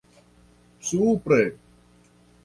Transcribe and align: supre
supre 0.87 1.39